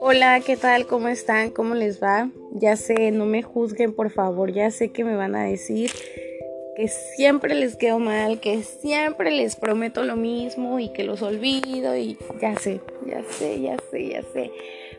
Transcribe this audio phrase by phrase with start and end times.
[0.00, 0.86] Hola, ¿qué tal?
[0.86, 1.50] ¿Cómo están?
[1.50, 2.30] ¿Cómo les va?
[2.52, 5.90] Ya sé, no me juzguen por favor, ya sé que me van a decir
[6.76, 11.96] que siempre les quedo mal, que siempre les prometo lo mismo y que los olvido
[11.96, 14.52] y ya sé, ya sé, ya sé, ya sé.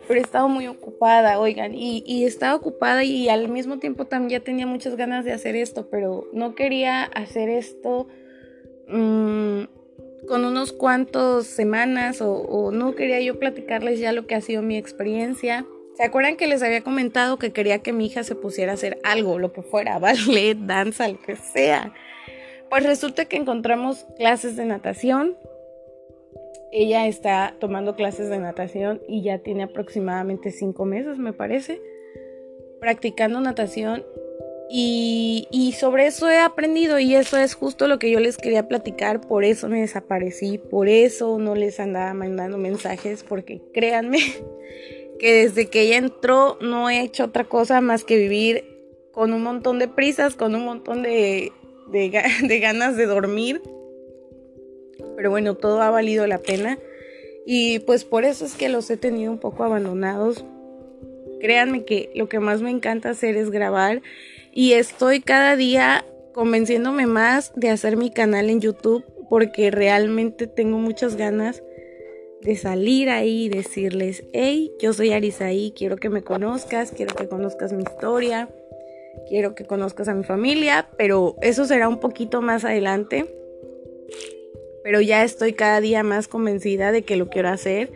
[0.07, 4.43] Pero he estado muy ocupada, oigan, y, estaba ocupada y al mismo tiempo también ya
[4.43, 8.07] tenía muchas ganas de hacer esto, pero no quería hacer esto
[8.87, 9.63] mmm,
[10.27, 14.77] con unos cuantos semanas o, no quería yo platicarles ya lo que ha sido mi
[14.77, 15.65] experiencia
[15.97, 18.99] ¿Se acuerdan que les había comentado que quería que mi hija se pusiera a hacer
[19.03, 21.91] algo, lo que fuera, ballet, danza, lo que sea?
[22.69, 25.35] Pues resulta que encontramos clases de natación.
[26.71, 31.81] Ella está tomando clases de natación y ya tiene aproximadamente cinco meses, me parece,
[32.79, 34.05] practicando natación.
[34.69, 39.21] Y, sobre eso he aprendido y eso es justo lo que yo les quería platicar.
[39.21, 44.19] Por eso me desaparecí, por eso no les andaba mandando mensajes, porque créanme
[45.19, 48.65] que desde que ella entró no he hecho otra cosa más que vivir
[49.11, 51.51] con un montón de prisas, con un montón de,
[51.91, 53.61] de, ganas de dormir.
[55.15, 56.77] Pero bueno, todo ha valido la pena.
[57.45, 60.45] Y pues por eso es que los he tenido un poco abandonados.
[61.39, 64.01] Créanme que lo que más me encanta hacer es grabar.
[64.59, 70.79] Y estoy cada día convenciéndome más de hacer mi canal en YouTube porque realmente tengo
[70.79, 71.61] muchas ganas
[72.41, 77.27] de salir ahí y decirles, hey, yo soy Arisaí, quiero que me conozcas, quiero que
[77.27, 78.49] conozcas mi historia,
[79.29, 83.31] quiero que conozcas a mi familia, pero eso será un poquito más adelante.
[84.83, 87.91] Pero ya estoy cada día más convencida de que lo quiero hacer,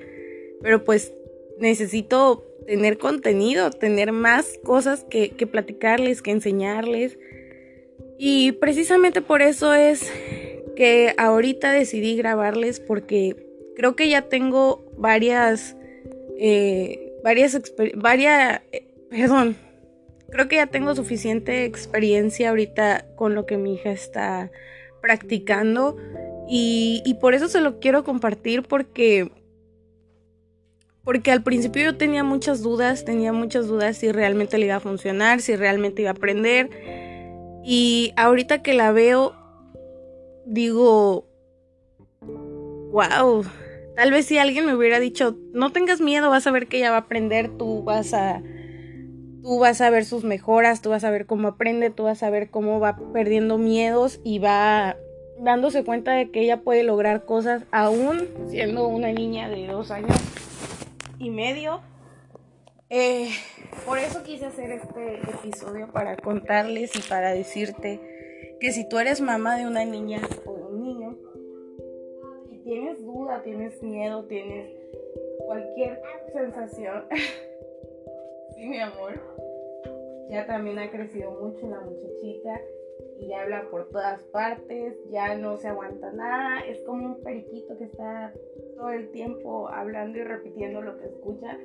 [0.62, 1.12] pero pues
[1.58, 7.18] necesito tener contenido, tener más cosas que, que platicarles, que enseñarles.
[8.18, 10.12] Y precisamente por eso es
[10.76, 13.36] que ahorita decidí grabarles porque
[13.76, 15.76] creo que ya tengo varias,
[16.38, 17.60] eh, varias,
[17.96, 19.58] varias, eh, perdón,
[20.30, 24.52] creo que ya tengo suficiente experiencia ahorita con lo que mi hija está
[25.02, 25.98] practicando
[26.48, 29.32] y, y por eso se lo quiero compartir porque
[31.04, 34.80] porque al principio yo tenía muchas dudas, tenía muchas dudas si realmente le iba a
[34.80, 36.70] funcionar, si realmente iba a aprender.
[37.64, 39.36] Y ahorita que la veo,
[40.46, 41.26] digo,
[42.92, 43.44] wow,
[43.96, 46.92] Tal vez si alguien me hubiera dicho, no tengas miedo, vas a ver que ella
[46.92, 48.42] va a aprender, tú vas a
[49.44, 52.30] tú vas a ver sus mejoras, tú vas a ver cómo aprende, tú vas a
[52.30, 54.98] ver cómo va perdiendo miedos y va
[55.40, 60.16] dándose cuenta de que ella puede lograr cosas aún siendo una niña de dos años
[61.22, 61.82] y medio.
[62.90, 63.30] Eh,
[63.86, 68.00] por eso quise hacer este episodio para contarles y para decirte
[68.60, 71.18] que si tú eres mamá de una niña o de un niño,
[72.64, 74.72] tienes duda, tienes miedo, tienes
[75.46, 76.02] cualquier
[76.34, 77.06] sensación.
[78.56, 79.22] sí, mi amor.
[80.30, 82.62] Ya también ha crecido mucho la muchachita
[83.20, 87.86] y habla por todas partes, ya no se aguanta nada, es como un periquito que
[87.86, 88.34] está
[88.82, 91.58] todo el tiempo hablando y repitiendo lo que escucha.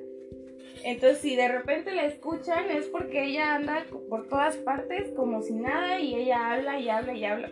[0.85, 5.55] Entonces, si de repente la escuchan, es porque ella anda por todas partes como si
[5.55, 7.51] nada y ella habla y habla y habla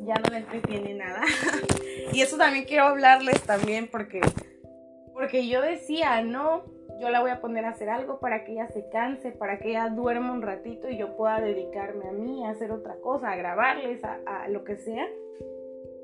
[0.00, 1.22] ya no le entretiene nada.
[2.12, 4.20] y eso también quiero hablarles también porque,
[5.12, 6.64] porque yo decía, no,
[7.00, 9.70] yo la voy a poner a hacer algo para que ella se canse, para que
[9.70, 13.36] ella duerma un ratito y yo pueda dedicarme a mí, a hacer otra cosa, a
[13.36, 15.06] grabarles, a, lo que sea.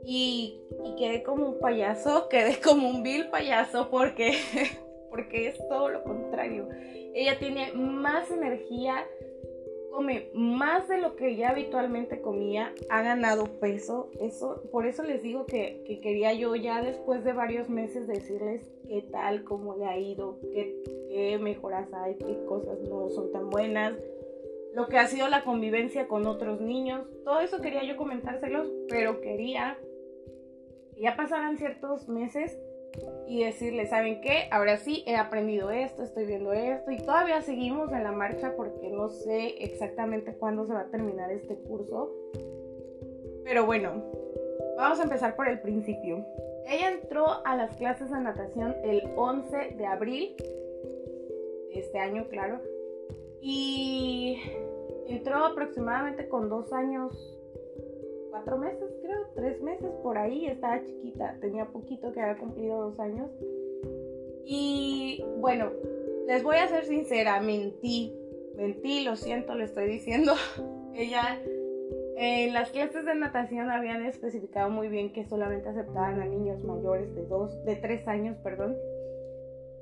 [0.05, 4.35] Y, y, quedé como un payaso, quedé como un vil payaso porque,
[5.11, 6.69] porque es todo lo contrario.
[7.15, 9.07] Ella tiene más energía,
[9.93, 14.11] come más de lo que ya habitualmente comía, ha ganado peso.
[14.21, 19.03] Eso, por eso les digo que, quería yo ya después de varios meses decirles qué
[19.13, 23.95] tal, cómo le ha ido, qué, qué mejoras hay, qué cosas no son tan buenas,
[24.75, 27.07] lo que ha sido la convivencia con otros niños.
[27.25, 29.79] Todo eso quería yo comentárselos, pero quería
[30.99, 32.59] ya pasaran ciertos meses
[33.27, 34.49] y decirle, ¿saben qué?
[34.51, 38.91] Ahora sí, he aprendido esto, estoy viendo esto y todavía seguimos en la marcha porque
[38.91, 42.13] no sé exactamente cuándo se va a terminar este curso.
[43.45, 44.03] Pero bueno,
[44.77, 46.25] vamos a empezar por el principio.
[46.67, 50.37] Ella entró a las clases de natación el 11 de abril
[51.73, 52.61] este año, claro.
[53.41, 54.41] Y
[55.07, 57.39] entró aproximadamente con dos años
[58.35, 62.99] cuatro meses, creo, tres meses por ahí, estaba chiquita, tenía poquito que había cumplido dos
[62.99, 63.31] años.
[64.45, 65.71] Y bueno,
[66.27, 68.13] les voy a ser sincera, mentí,
[68.57, 70.33] mentí, lo siento, le estoy diciendo.
[70.95, 71.41] Ella
[72.17, 77.15] En las clases de natación habían especificado muy bien que solamente aceptaban a niños mayores
[77.15, 78.77] de dos, de tres años, perdón.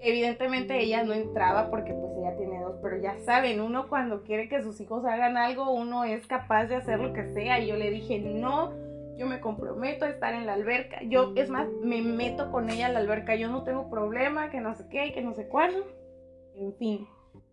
[0.05, 4.49] Evidentemente ella no entraba porque pues ella tiene dos, pero ya saben, uno cuando quiere
[4.49, 7.61] que sus hijos hagan algo, uno es capaz de hacer lo que sea.
[7.61, 8.73] Y yo le dije, no,
[9.17, 11.03] yo me comprometo a estar en la alberca.
[11.05, 13.37] Yo, es más, me meto con ella a la alberca.
[13.37, 15.87] Yo no tengo problema, que no sé qué, que no sé cuándo.
[16.57, 17.07] En fin.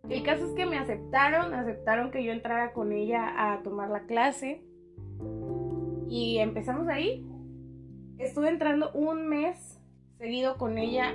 [0.09, 4.07] El caso es que me aceptaron, aceptaron que yo entrara con ella a tomar la
[4.07, 4.63] clase.
[6.07, 7.23] Y empezamos ahí.
[8.17, 9.79] Estuve entrando un mes
[10.17, 11.13] seguido con ella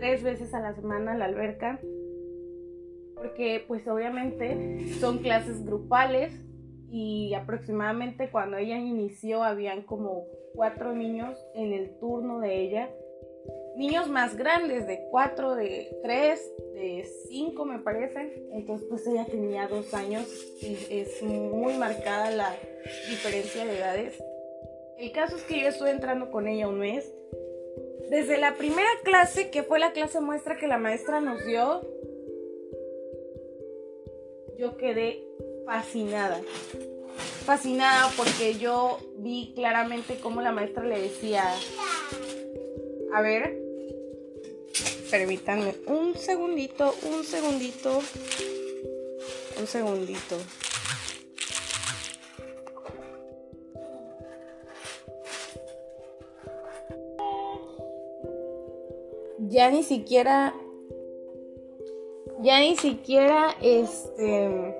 [0.00, 1.78] tres veces a la semana a la alberca.
[3.14, 6.32] Porque pues obviamente son clases grupales
[6.90, 10.24] y aproximadamente cuando ella inició habían como
[10.54, 12.90] cuatro niños en el turno de ella.
[13.76, 18.48] Niños más grandes, de cuatro, de tres, de cinco me parece.
[18.52, 20.26] Entonces pues ella tenía dos años
[20.62, 22.56] y es muy marcada la
[23.10, 24.24] diferencia de edades.
[24.98, 27.14] El caso es que yo estuve entrando con ella un mes.
[28.10, 31.80] Desde la primera clase, que fue la clase muestra que la maestra nos dio,
[34.58, 35.24] yo quedé
[35.64, 36.40] fascinada.
[37.44, 41.54] Fascinada porque yo vi claramente cómo la maestra le decía,
[43.14, 43.62] a ver,
[45.08, 48.02] permítanme un segundito, un segundito,
[49.60, 50.36] un segundito.
[59.50, 60.54] Ya ni siquiera,
[62.40, 64.74] ya ni siquiera, este,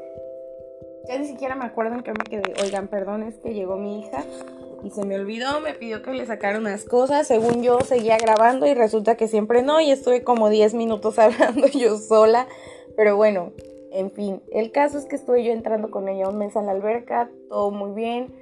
[1.08, 2.54] ya ni siquiera me acuerdo en qué me quedé.
[2.62, 4.24] Oigan, perdón, es que llegó mi hija
[4.84, 8.66] y se me olvidó, me pidió que le sacara unas cosas, según yo seguía grabando
[8.66, 12.46] y resulta que siempre no y estuve como 10 minutos hablando yo sola,
[12.96, 13.52] pero bueno,
[13.90, 16.70] en fin, el caso es que estuve yo entrando con ella un mes a la
[16.70, 18.32] alberca, todo muy bien,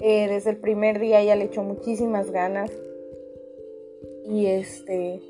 [0.00, 2.70] eh, desde el primer día ella le echó muchísimas ganas.
[4.26, 5.20] Y este,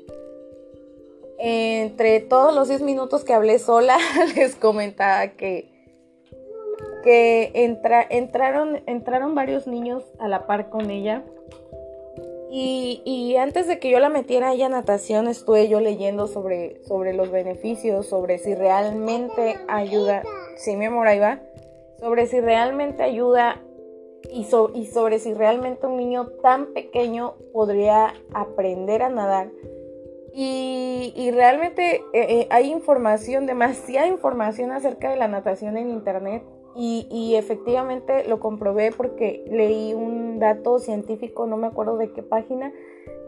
[1.37, 3.97] entre todos los 10 minutos que hablé sola,
[4.35, 5.69] les comentaba que,
[7.03, 7.51] que
[8.09, 11.23] entraron, entraron varios niños a la par con ella.
[12.57, 16.81] Y, antes de que yo la metiera a ella a natación, estuve yo leyendo sobre,
[16.85, 20.23] sobre los beneficios, sobre si realmente ayuda.
[20.55, 21.41] Sí, mi amor, ahí va.
[21.99, 23.61] Sobre si realmente ayuda
[24.31, 29.49] y, y sobre si realmente un niño tan pequeño podría aprender a nadar
[30.37, 36.43] y, realmente eh, eh, hay información, demasiada información acerca de la natación en internet.
[36.77, 42.73] Y, efectivamente lo comprobé porque leí un dato científico, no me acuerdo de qué página,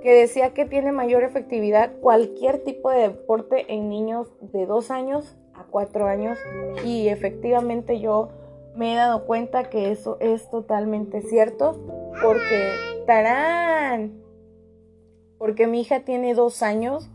[0.01, 5.38] que decía que tiene mayor efectividad cualquier tipo de deporte en niños de 2 años
[5.54, 6.38] a 4 años.
[6.83, 8.27] Y efectivamente yo
[8.75, 11.81] me he dado cuenta que eso es totalmente cierto
[12.21, 12.69] porque,
[13.06, 14.27] ¡tarán!
[15.38, 17.10] Porque mi hija tiene dos años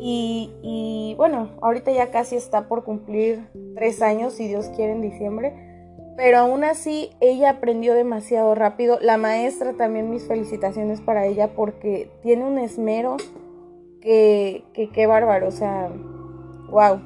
[0.00, 5.52] y, bueno, ahorita ya casi está por cumplir tres años, si Dios quiere, en diciembre.
[6.16, 8.98] Pero aún así, ella aprendió demasiado rápido.
[9.00, 13.16] La maestra también mis felicitaciones para ella porque tiene un esmero
[14.00, 15.90] que, que qué bárbaro, o sea,
[16.70, 17.00] wow.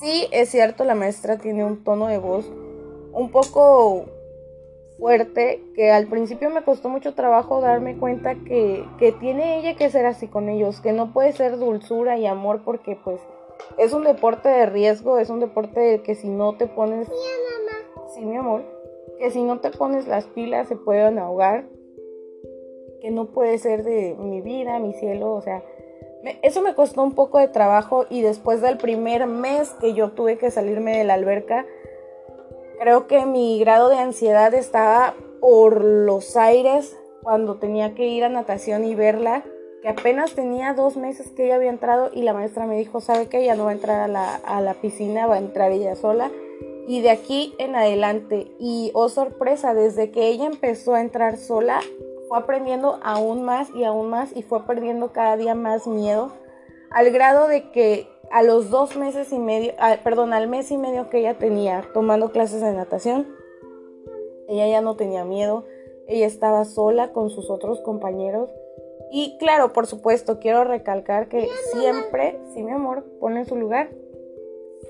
[0.00, 2.50] Sí, es cierto, la maestra tiene un tono de voz
[3.12, 4.06] un poco
[5.02, 8.86] fuerte que al principio me costó mucho trabajo darme cuenta que,
[9.18, 12.96] tiene ella que ser así con ellos, que no puede ser dulzura y amor porque
[13.02, 13.20] pues
[13.78, 17.08] es un deporte de riesgo, es un deporte que si no te pones...
[18.14, 18.62] Sí, mi amor.
[19.18, 21.64] Que si no te pones las pilas se pueden ahogar.
[23.00, 25.64] Que no puede ser de mi vida, mi cielo, o sea...
[26.42, 30.38] eso me costó un poco de trabajo y después del primer mes que yo tuve
[30.38, 31.66] que salirme de la alberca,
[32.82, 38.28] Creo que mi grado de ansiedad estaba por los aires cuando tenía que ir a
[38.28, 39.44] natación y verla,
[39.82, 43.28] que apenas tenía dos meses que ella había entrado y la maestra me dijo, ¿sabe
[43.28, 43.38] qué?
[43.38, 46.32] Ella no va a entrar a la, a la piscina, va a entrar ella sola.
[46.88, 51.78] Y de aquí en adelante, y oh sorpresa, desde que ella empezó a entrar sola,
[52.28, 56.32] fue aprendiendo aún más y aún más y fue perdiendo cada día más miedo,
[56.90, 61.10] al grado de que a los dos meses y medio, perdón, al mes y medio
[61.10, 63.28] que ella tenía tomando clases de natación,
[64.48, 65.64] ella ya no tenía miedo,
[66.08, 68.48] ella estaba sola con sus otros compañeros.
[69.10, 73.90] Y claro, por supuesto, quiero recalcar que siempre, sí mi amor, pone en su lugar,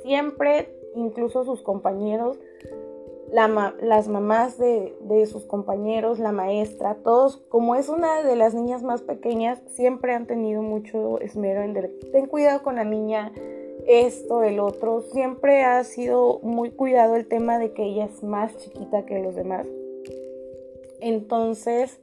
[0.03, 2.39] siempre, incluso sus compañeros,
[3.33, 9.03] las mamás de, sus compañeros, la maestra, todos, como es una de las niñas más
[9.03, 11.75] pequeñas, siempre han tenido mucho esmero en
[12.13, 13.33] ten cuidado con la niña,
[13.87, 15.01] esto, el otro.
[15.01, 19.35] Siempre ha sido muy cuidado el tema de que ella es más chiquita que los
[19.35, 19.67] demás.
[21.01, 22.01] Entonces,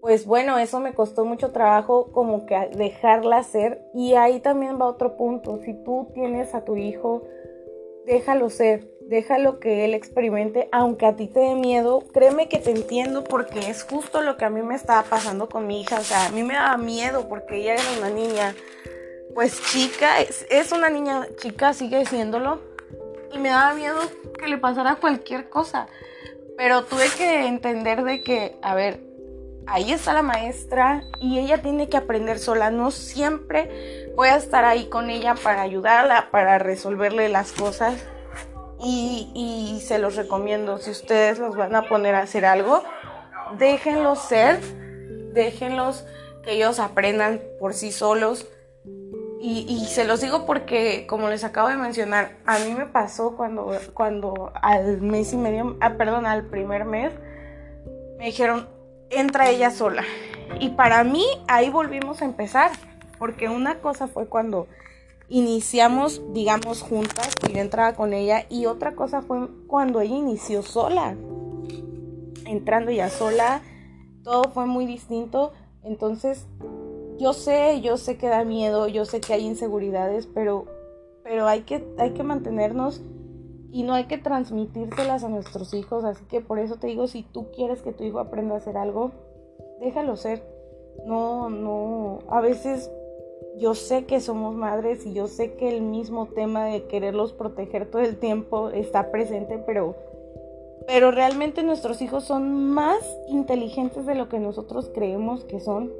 [0.00, 3.84] pues bueno, eso me costó mucho trabajo como que dejarla ser.
[3.94, 5.58] Y ahí también va otro punto.
[5.58, 7.22] Si tú tienes a tu hijo,
[8.06, 12.70] déjalo ser, déjalo que él experimente, aunque a ti te dé miedo, créeme que te
[12.70, 15.98] entiendo porque es justo lo que a mí me estaba pasando con mi hija.
[16.00, 18.54] O sea, a mí me daba miedo porque ella era una niña
[19.34, 22.60] pues chica, es, una niña chica, sigue siéndolo.
[23.32, 23.98] Y me daba miedo
[24.38, 25.88] que le pasara cualquier cosa.
[26.56, 29.00] Pero tuve que entender de que, a ver,
[29.66, 32.70] ahí está la maestra y ella tiene que aprender sola.
[32.70, 38.06] No siempre voy a estar ahí con ella para ayudarla, para resolverle las cosas.
[38.82, 42.82] Y, y se los recomiendo, si ustedes los van a poner a hacer algo,
[43.58, 44.60] déjenlos ser,
[45.32, 46.04] déjenlos
[46.42, 48.46] que ellos aprendan por sí solos
[49.44, 53.76] y, se los digo porque, como les acabo de mencionar, a mí me pasó cuando,
[53.92, 57.12] cuando al mes y medio, ah, perdón, al primer mes,
[58.18, 58.68] me dijeron,
[59.10, 60.04] entra ella sola.
[60.60, 62.70] Y para mí ahí volvimos a empezar,
[63.18, 64.68] porque una cosa fue cuando
[65.32, 70.62] iniciamos, digamos, juntas, y yo entraba con ella, y otra cosa fue cuando ella inició
[70.62, 71.16] sola.
[72.44, 73.62] Entrando ya sola,
[74.22, 75.52] todo fue muy distinto.
[75.84, 76.46] Entonces,
[77.18, 80.66] yo sé, yo sé que da miedo, yo sé que hay inseguridades, pero,
[81.22, 83.00] pero hay, que, hay que mantenernos
[83.72, 86.04] y no hay que transmitírselas a nuestros hijos.
[86.04, 88.76] Así que por eso te digo, si tú quieres que tu hijo aprenda a hacer
[88.76, 89.12] algo,
[89.80, 90.46] déjalo ser.
[91.06, 92.90] No, no, a veces
[93.58, 97.90] yo sé que somos madres y yo sé que el mismo tema de quererlos proteger
[97.90, 99.94] todo el tiempo está presente, pero,
[100.86, 105.92] pero realmente nuestros hijos son más inteligentes de lo que nosotros creemos que son.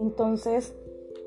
[0.00, 0.74] Entonces,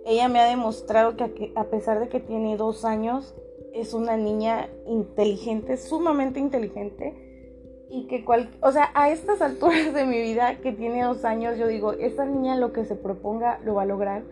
[0.05, 3.35] ella me ha demostrado que a pesar de que tiene dos años,
[3.73, 7.27] es una niña inteligente, sumamente inteligente.
[7.89, 11.57] Y que cual, o sea, a estas alturas de mi vida, que tiene dos años,
[11.57, 14.23] yo digo, esta niña lo que se proponga lo va a lograr,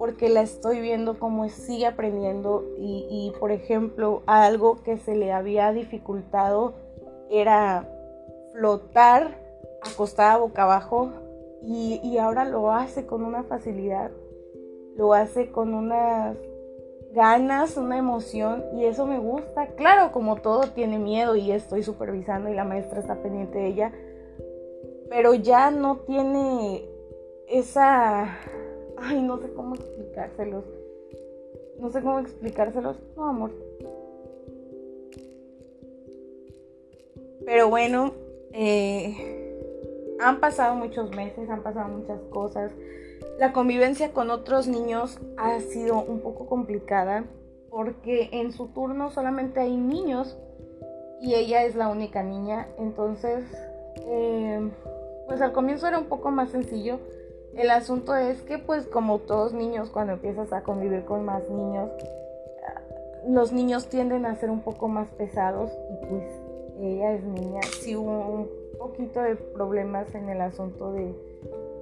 [0.00, 2.64] porque la estoy viendo como sigue aprendiendo.
[2.78, 6.72] Y, y por ejemplo, algo que se le había dificultado
[7.28, 7.86] era
[8.54, 9.38] flotar
[9.82, 11.10] acostada boca abajo
[11.62, 14.10] y, ahora lo hace con una facilidad,
[14.96, 16.34] lo hace con unas
[17.12, 19.66] ganas, una emoción y eso me gusta.
[19.76, 23.92] Claro, como todo tiene miedo y estoy supervisando y la maestra está pendiente de ella,
[25.10, 26.88] pero ya no tiene
[27.48, 28.38] esa...
[29.00, 30.64] Ay, no sé cómo explicárselos.
[31.78, 32.96] No sé cómo explicárselos.
[33.16, 33.52] No, amor.
[37.46, 38.12] Pero bueno,
[38.52, 39.40] eh,
[40.20, 42.72] han pasado muchos meses, han pasado muchas cosas.
[43.38, 47.24] La convivencia con otros niños ha sido un poco complicada
[47.70, 50.36] porque en su turno solamente hay niños
[51.20, 52.68] y ella es la única niña.
[52.78, 53.44] Entonces,
[53.96, 54.70] eh,
[55.26, 56.98] pues al comienzo era un poco más sencillo.
[57.56, 61.90] El asunto es que pues como todos niños cuando empiezas a convivir con más niños,
[63.28, 66.24] los niños tienden a ser un poco más pesados y pues
[66.80, 67.60] ella es niña.
[67.80, 71.14] Sí hubo un poquito de problemas en el asunto de,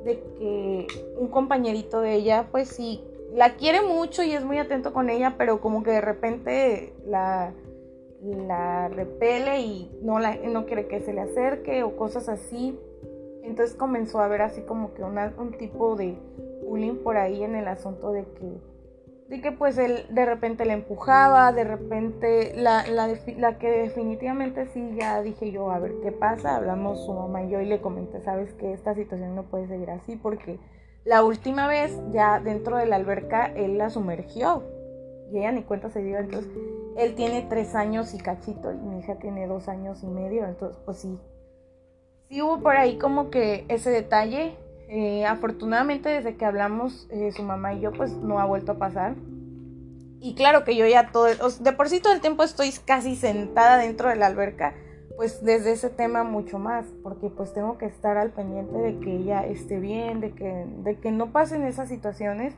[0.04, 0.86] de que
[1.18, 5.34] un compañerito de ella, pues sí, la quiere mucho y es muy atento con ella,
[5.38, 7.52] pero como que de repente la,
[8.22, 12.78] la repele y no, la, no quiere que se le acerque o cosas así.
[13.48, 16.18] Entonces comenzó a haber así como que un tipo de
[16.68, 18.60] bullying por ahí en el asunto de que
[19.28, 24.96] de que pues él de repente le empujaba, de repente la, la, que definitivamente sí
[24.98, 28.22] ya dije yo, a ver qué pasa, hablamos su mamá y yo y le comenté,
[28.22, 30.58] sabes que esta situación no puede seguir así porque
[31.04, 34.62] la última vez ya dentro de la alberca él la sumergió
[35.30, 36.50] y ella ni cuenta se dio, entonces
[36.96, 40.78] él tiene tres años y cachito y mi hija tiene dos años y medio, entonces
[40.86, 41.18] pues sí,
[42.28, 44.56] sí hubo por ahí como que ese detalle
[44.88, 48.78] eh, afortunadamente desde que hablamos eh, su mamá y yo pues no ha vuelto a
[48.78, 49.16] pasar.
[50.20, 53.76] Y claro que yo ya todo, de por sí todo el tiempo estoy casi sentada
[53.76, 54.74] dentro de la alberca,
[55.16, 59.14] pues desde ese tema mucho más, porque pues tengo que estar al pendiente de que
[59.14, 62.54] ella esté bien, de que, de que no pasen esas situaciones.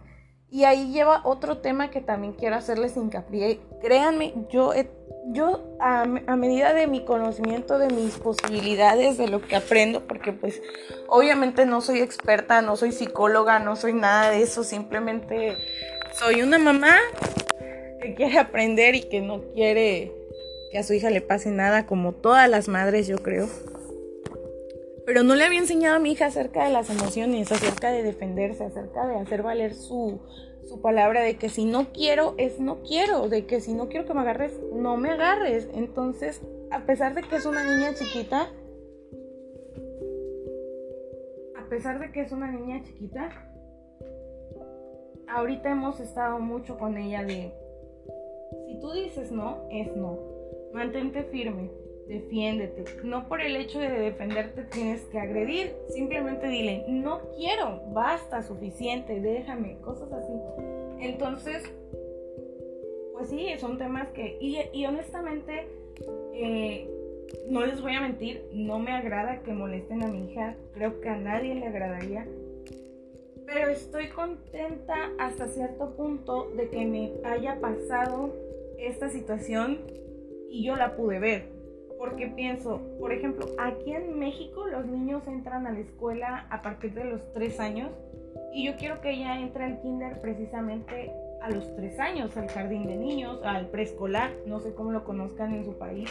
[0.50, 3.60] Y ahí lleva otro tema que también quiero hacerles hincapié.
[3.80, 4.72] Créanme, yo
[5.32, 10.60] yo a, medida de mi conocimiento, de mis posibilidades, de lo que aprendo, porque pues
[11.08, 15.56] obviamente no soy experta, no soy psicóloga, no soy nada de eso, simplemente
[16.12, 16.96] soy una mamá
[18.02, 20.12] que quiere aprender y que no quiere
[20.72, 23.48] que a su hija le pase nada, como todas las madres yo creo.
[25.10, 28.62] Pero no le había enseñado a mi hija acerca de las emociones, acerca de defenderse,
[28.62, 30.20] acerca de hacer valer su
[30.62, 34.06] su palabra de que si no quiero es no quiero, de que si no quiero
[34.06, 35.68] que me agarres, no me agarres.
[35.74, 36.40] Entonces,
[36.70, 38.52] a pesar de que es una niña chiquita,
[41.58, 43.30] a pesar de que es una niña chiquita,
[45.26, 47.52] ahorita hemos estado mucho con ella de,
[48.64, 50.20] si tú dices no, es no.
[50.72, 51.79] Mantente firme
[52.10, 52.84] defiéndete.
[53.04, 59.20] No por el hecho de defenderte tienes que agredir, simplemente dile, no quiero, basta, suficiente,
[59.20, 60.32] déjame, cosas así.
[60.98, 61.62] Entonces,
[63.12, 65.68] pues sí, son temas que, y, honestamente,
[66.34, 66.90] eh,
[67.48, 71.08] no les voy a mentir, no me agrada que molesten a mi hija, creo que
[71.08, 72.26] a nadie le agradaría.
[73.46, 78.34] Pero estoy contenta hasta cierto punto de que me haya pasado
[78.78, 79.78] esta situación
[80.48, 81.59] y yo la pude ver
[82.00, 86.94] porque pienso, por ejemplo, aquí en México los niños entran a la escuela a partir
[86.94, 87.90] de los 3 años
[88.54, 92.86] y yo quiero que ella entre al kinder precisamente a los 3 años, al jardín
[92.86, 96.08] de niños, al preescolar, no sé cómo lo conozcan en su país,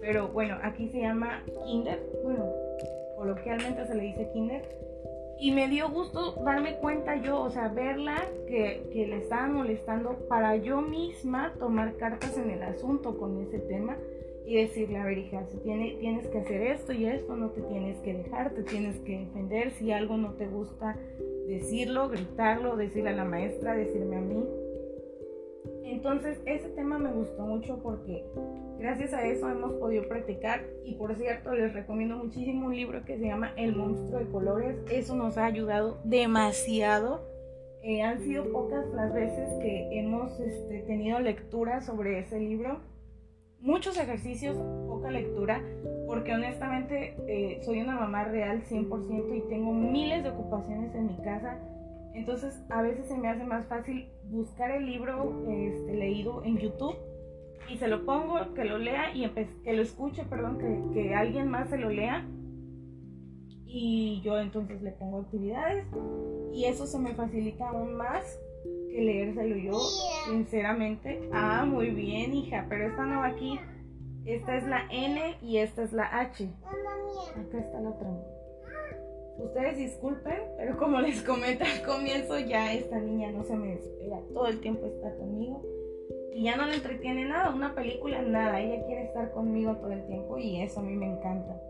[0.00, 2.46] pero bueno, aquí se llama kinder, bueno,
[3.16, 4.62] coloquialmente se le dice kinder.
[5.38, 10.16] Y me dio gusto darme cuenta yo, o sea, verla que, que le estaban molestando
[10.28, 13.98] para yo misma tomar cartas en el asunto con ese tema
[14.46, 17.62] y decirle, a ver hija, si tiene, tienes que hacer esto y esto, no te
[17.62, 20.96] tienes que dejar, te tienes que defender, si algo no te gusta,
[21.48, 24.44] decirlo, gritarlo, decirle a la maestra, decirme a mí.
[25.84, 28.24] Entonces ese tema me gustó mucho porque
[28.78, 33.18] gracias a eso hemos podido practicar y por cierto les recomiendo muchísimo un libro que
[33.18, 37.20] se llama El monstruo de colores, eso nos ha ayudado demasiado.
[37.82, 42.80] Eh, han sido pocas las veces que hemos este, tenido lectura sobre ese libro
[43.60, 44.56] muchos ejercicios,
[44.88, 45.62] poca lectura,
[46.06, 51.16] porque honestamente eh, soy una mamá real 100% y tengo miles de ocupaciones en mi
[51.22, 51.58] casa.
[52.14, 56.96] Entonces a veces se me hace más fácil buscar el libro este, leído en YouTube
[57.68, 61.48] y se lo pongo, que lo lea y que lo escuche, perdón, que, que alguien
[61.48, 62.24] más se lo lea.
[63.66, 65.86] Y yo entonces le pongo actividades
[66.54, 68.38] y eso se me facilita aún más
[68.96, 69.78] que leérselo yo,
[70.26, 71.28] sinceramente.
[71.30, 73.60] Ah, muy bien, hija, pero esta no aquí.
[74.24, 76.48] Esta es la N y esta es la H.
[77.36, 78.08] Acá está la otra.
[79.38, 84.18] Ustedes disculpen, pero como les comento al comienzo, ya esta niña no se me despega.
[84.32, 85.62] Todo el tiempo está conmigo.
[86.32, 88.60] Y ya no le entretiene nada, una película, nada.
[88.60, 91.60] Ella quiere estar conmigo todo el tiempo y eso a mí me encanta.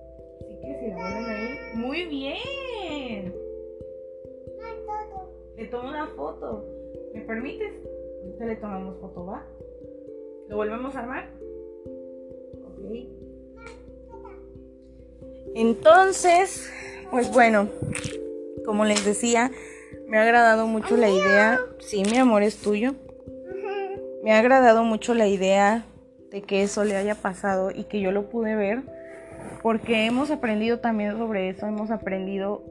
[0.40, 3.34] Así que si la vuelven a ir, muy bien.
[5.56, 6.75] Le tomo una foto.
[7.16, 7.72] ¿Me permites?
[8.24, 9.42] Ahorita le tomamos foto, ¿va?
[10.50, 11.30] ¿Lo volvemos a armar?
[12.62, 12.92] Ok.
[15.54, 16.70] Entonces,
[17.10, 17.70] pues bueno,
[18.66, 19.50] como les decía,
[20.06, 21.58] me ha agradado mucho la idea.
[21.78, 22.94] Sí, mi amor es tuyo.
[24.22, 25.86] Me ha agradado mucho la idea
[26.30, 28.82] de que eso le haya pasado y que yo lo pude ver.
[29.62, 31.66] Porque hemos aprendido también sobre eso.
[31.66, 32.62] Hemos aprendido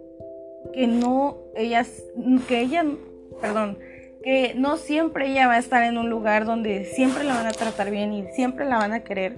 [0.71, 2.03] que no, ellas,
[2.47, 2.85] que ella,
[3.41, 3.79] perdón,
[4.25, 7.51] que no siempre ella va a estar en un lugar donde siempre la van a
[7.51, 9.37] tratar bien y siempre la van a querer.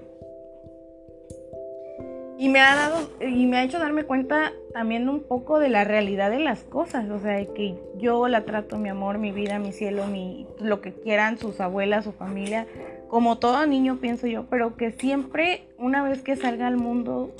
[2.38, 5.84] Y me ha dado y me ha hecho darme cuenta también un poco de la
[5.84, 9.60] realidad de las cosas, o sea, de que yo la trato mi amor, mi vida,
[9.60, 12.66] mi cielo, mi lo que quieran sus abuelas, su familia,
[13.10, 17.36] como todo niño pienso yo, pero que siempre una vez que salga al mundo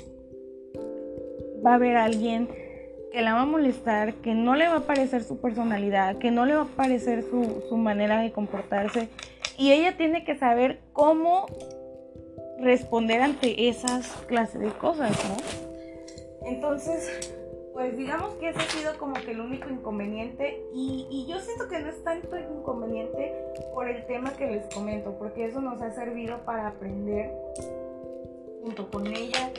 [1.64, 2.48] va a haber alguien
[3.12, 6.46] que la va a molestar, que no le va a parecer su personalidad, que no
[6.46, 9.08] le va a parecer su, manera de comportarse.
[9.56, 11.46] Y ella tiene que saber cómo
[12.60, 16.48] responder ante esas clases de cosas, ¿no?
[16.48, 17.34] Entonces,
[17.72, 21.68] pues digamos que ese ha sido como que el único inconveniente y, y, yo siento
[21.68, 23.34] que no es tanto inconveniente
[23.74, 27.30] por el tema que les comento, porque eso nos ha servido para aprender
[28.62, 29.50] junto con ella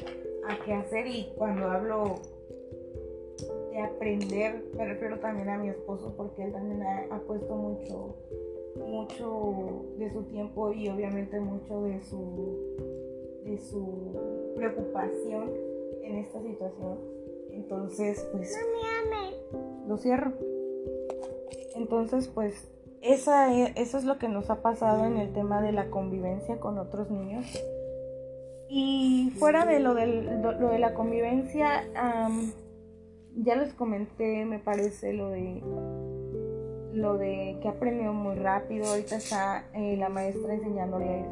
[0.47, 2.21] a qué hacer y cuando hablo
[3.81, 8.15] aprender, me refiero también a mi esposo porque él también ha, puesto mucho,
[8.77, 12.77] mucho de su tiempo y obviamente mucho de su,
[13.43, 15.51] de su preocupación
[16.03, 16.99] en esta situación.
[17.51, 18.57] Entonces, pues...
[19.87, 20.33] Lo cierro.
[21.75, 22.67] Entonces, pues,
[23.01, 26.59] esa es, eso es lo que nos ha pasado en el tema de la convivencia
[26.59, 27.45] con otros niños.
[28.67, 31.85] Y fuera de lo, del, lo de la convivencia,
[33.43, 35.61] ya les comenté, me parece, lo de
[36.93, 38.87] lo de que aprendió muy rápido.
[38.87, 41.25] Ahorita está eh, la maestra enseñándole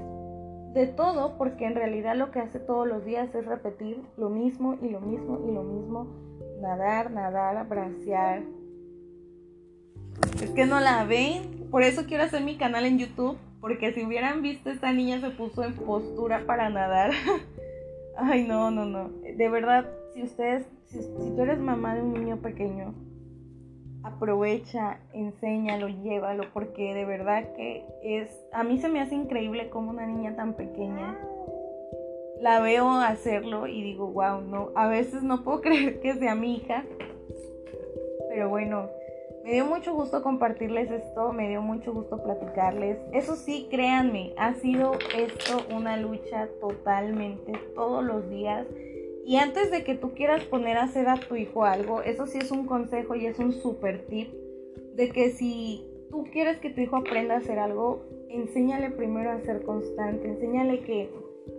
[0.73, 4.77] de todo, porque en realidad lo que hace todos los días es repetir lo mismo
[4.81, 6.07] y lo mismo y lo mismo.
[6.61, 8.43] Nadar, nadar, bracear.
[10.41, 11.67] Es que no la ven.
[11.71, 15.31] por eso quiero hacer mi canal en YouTube, porque si hubieran visto esta niña se
[15.31, 17.11] puso en postura para nadar.
[18.17, 19.09] Ay, no, no, no.
[19.35, 22.93] De verdad, si ustedes, si, si tú eres mamá de un niño pequeño,
[24.03, 29.91] aprovecha, enséñalo, llévalo, porque de verdad que es, a mí se me hace increíble como
[29.91, 31.17] una niña tan pequeña
[32.41, 36.55] la veo hacerlo y digo, wow, no, a veces no puedo creer que sea mi
[36.55, 36.83] hija,
[38.29, 38.89] pero bueno,
[39.43, 42.97] me dio mucho gusto compartirles esto, me dio mucho gusto platicarles.
[43.13, 48.67] Eso sí, créanme, ha sido esto una lucha totalmente todos los días.
[49.27, 52.37] Y antes de que tú quieras poner a hacer a tu hijo algo, eso sí
[52.37, 54.29] es un consejo y es un super tip
[54.95, 59.41] de que si tú quieres que tu hijo aprenda a hacer algo, enséñale primero a
[59.41, 61.09] ser constante, enséñale que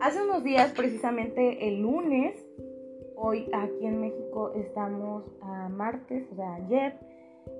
[0.01, 2.43] hace unos días, precisamente el lunes,
[3.17, 6.95] hoy aquí en México estamos a martes, o sea, ayer,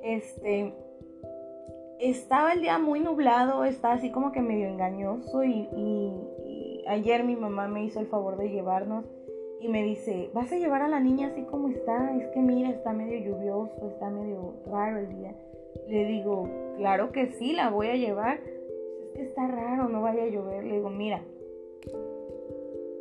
[0.03, 0.73] este,
[2.01, 7.37] estaba el día muy nublado, está así como que medio engañoso y, y ayer mi
[7.37, 9.05] mamá me hizo el favor de llevarnos
[9.61, 12.15] y me dice, ¿vas a llevar a la niña así como está?
[12.17, 15.35] Es que mira, está medio lluvioso, está medio raro el día.
[15.89, 18.41] Le digo, claro que sí, la voy a llevar.
[19.03, 20.65] Es que está raro, no vaya a llover.
[20.65, 21.23] Le digo, mira,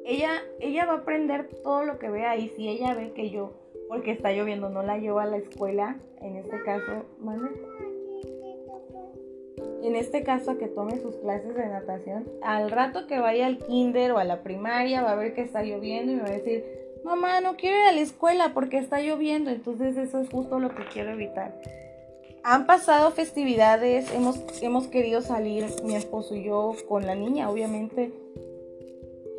[0.06, 3.52] ella, ella va a aprender todo lo que vea y si ella ve que yo,
[3.90, 7.50] porque está lloviendo, no la llevo a la escuela, en este caso, ¿mande?
[9.84, 13.60] En este caso a que tome sus clases de natación, al rato que vaya al
[13.60, 16.32] kinder o a la primaria va a ver que está lloviendo y me va a
[16.32, 16.64] decir,
[17.04, 20.76] mamá, no quiero ir a la escuela porque está lloviendo, entonces eso es justo lo
[20.76, 21.60] que quiero evitar.
[22.44, 28.12] Han pasado festividades, hemos, hemos querido salir mi esposo y yo con la niña, obviamente,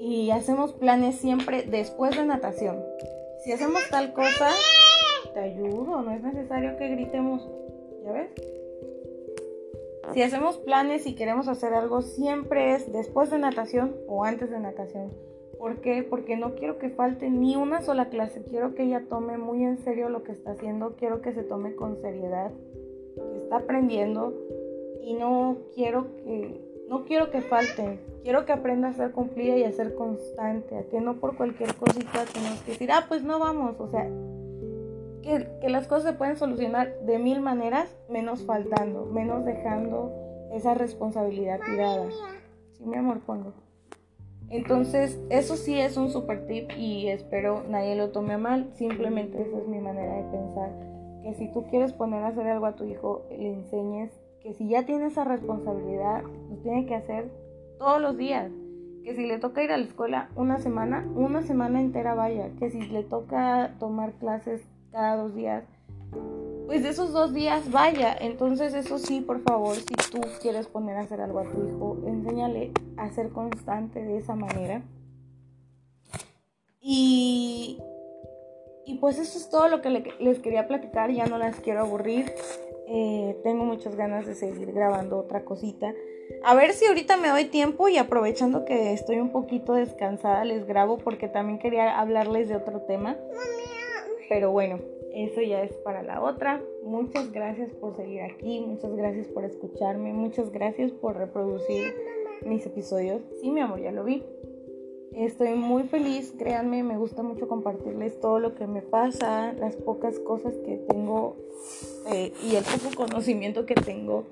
[0.01, 2.83] y hacemos planes siempre después de natación.
[3.45, 4.51] Si hacemos tal cosa,
[5.35, 7.49] te ayudo, no es necesario que gritemos,
[8.05, 8.58] ¿ya ves?
[10.13, 14.59] Si hacemos planes y queremos hacer algo, siempre es después de natación o antes de
[14.59, 15.13] natación.
[15.59, 16.05] ¿Por qué?
[16.05, 18.45] Porque no quiero que falte ni una sola clase.
[18.45, 20.95] Quiero que ella tome muy en serio lo que está haciendo.
[20.97, 22.53] Quiero que se tome con seriedad.
[23.43, 24.33] Está aprendiendo.
[25.03, 27.99] Y no quiero que, no quiero que falte.
[28.23, 30.77] Quiero que aprenda a ser cumplida y a ser constante.
[30.77, 33.81] A que no por cualquier cosita tenemos que decir, ah, pues no vamos.
[33.81, 34.09] O sea,
[35.61, 40.13] que, las cosas se pueden solucionar de mil maneras, menos faltando, menos dejando
[40.53, 42.09] esa responsabilidad tirada.
[42.73, 43.53] Sí, mi amor, pongo.
[44.49, 48.71] Entonces, eso sí es un super tip y espero nadie lo tome a mal.
[48.75, 50.71] Simplemente esa es mi manera de pensar.
[51.23, 54.11] Que si tú quieres poner a hacer algo a tu hijo, le enseñes
[54.41, 57.31] que si ya tiene esa responsabilidad, lo tiene que hacer
[57.79, 58.51] todos los días.
[59.05, 62.49] Que si le toca ir a la escuela una semana, una semana entera vaya.
[62.59, 65.65] Que si le toca tomar clases cada dos días,
[66.67, 68.17] pues de esos dos días vaya.
[68.21, 71.99] Entonces eso sí, por favor, si tú quieres poner a hacer algo a tu hijo,
[72.07, 74.83] enséñale a ser constante de esa manera.
[76.81, 77.79] Y,
[78.87, 82.33] y pues eso es todo lo que les quería platicar, ya no las quiero aburrir.
[82.91, 85.93] Eh, tengo muchas ganas de seguir grabando otra cosita.
[86.43, 90.67] A ver si ahorita me doy tiempo y aprovechando que estoy un poquito descansada les
[90.67, 93.17] grabo porque también quería hablarles de otro tema.
[94.29, 94.79] Pero bueno,
[95.13, 96.63] eso ya es para la otra.
[96.85, 101.95] Muchas gracias por seguir aquí, muchas gracias por escucharme, muchas gracias por reproducir
[102.45, 103.23] mis episodios.
[103.41, 104.23] Sí, mi amor, ya lo vi.
[105.13, 110.19] Estoy muy feliz, créanme, me gusta mucho compartirles todo lo que me pasa, las pocas
[110.21, 111.35] cosas que tengo
[112.13, 114.25] eh, y el poco conocimiento que tengo.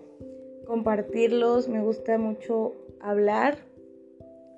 [0.66, 3.58] Compartirlos, me gusta mucho hablar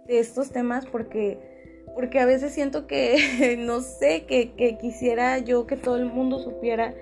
[0.06, 1.38] de estos temas porque
[1.98, 6.94] porque a veces siento que, no sé, que, quisiera yo que todo el mundo supiera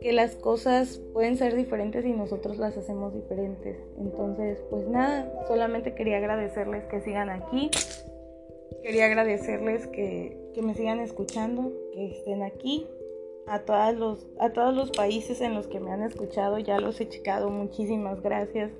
[0.00, 3.76] que las cosas pueden ser diferentes y nosotros las hacemos diferentes.
[3.98, 7.72] Entonces, pues nada, solamente quería agradecerles que sigan aquí.
[8.84, 12.86] Quería agradecerles que, que me sigan escuchando, que estén aquí.
[13.48, 17.00] A, todos los, a todos los países en los que me han escuchado, ya los
[17.00, 17.50] he checado.
[17.50, 18.70] Muchísimas gracias.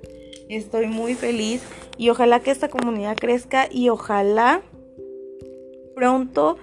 [0.47, 1.61] Estoy muy feliz
[1.97, 4.63] y ojalá que esta comunidad crezca y ojalá
[6.01, 6.57] pronto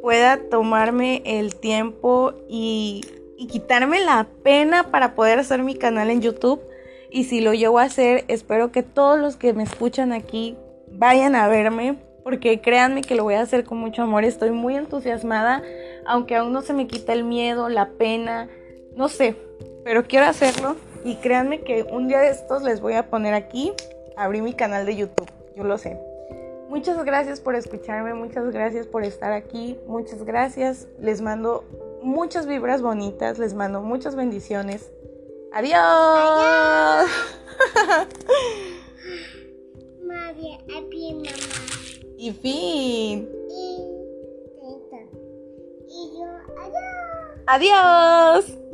[0.00, 3.02] pueda tomarme el tiempo y,
[3.50, 6.62] quitarme la pena para poder hacer mi canal en YouTube.
[7.10, 10.56] Y si lo llevo a hacer, espero que todos los que me escuchan aquí
[10.92, 11.98] vayan a verme.
[12.22, 14.24] Porque créanme que lo voy a hacer con mucho amor.
[14.24, 15.60] Estoy muy entusiasmada.
[16.06, 18.48] Aunque aún no se me quita el miedo, la pena.
[18.96, 19.34] No sé.
[19.84, 20.76] Pero quiero hacerlo.
[21.04, 23.72] Y créanme que un día de estos les voy a poner aquí.
[24.16, 25.30] Abrí mi canal de YouTube.
[25.56, 26.11] Yo lo sé.
[26.72, 30.88] Muchas gracias por escucharme, muchas gracias por estar aquí, muchas gracias.
[30.98, 31.64] Les mando
[32.02, 34.90] muchas vibras bonitas, les mando muchas bendiciones.
[35.52, 35.76] Adiós.
[40.24, 41.28] Adiós.
[42.16, 43.28] Y fin.
[45.88, 46.24] Y yo,
[46.56, 47.42] adiós.
[47.46, 48.71] Adiós.